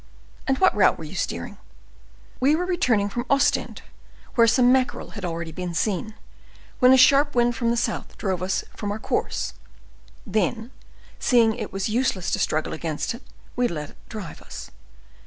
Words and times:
"And 0.47 0.57
what 0.57 0.75
route 0.75 0.97
were 0.97 1.03
you 1.03 1.13
steering?" 1.13 1.59
"We 2.39 2.55
were 2.55 2.65
returning 2.65 3.07
from 3.07 3.27
Ostend, 3.29 3.83
where 4.33 4.47
some 4.47 4.71
mackerel 4.71 5.11
had 5.11 5.23
already 5.23 5.51
been 5.51 5.75
seen, 5.75 6.15
when 6.79 6.91
a 6.91 6.97
sharp 6.97 7.35
wind 7.35 7.55
from 7.55 7.69
the 7.69 7.77
south 7.77 8.17
drove 8.17 8.41
us 8.41 8.63
from 8.75 8.91
our 8.91 8.97
course; 8.97 9.53
then, 10.25 10.71
seeing 11.19 11.51
that 11.51 11.61
it 11.61 11.71
was 11.71 11.87
useless 11.87 12.31
to 12.31 12.39
struggle 12.39 12.73
against 12.73 13.13
it, 13.13 13.21
we 13.55 13.67
let 13.67 13.91
it 13.91 13.97
drive 14.09 14.41
us. 14.41 14.71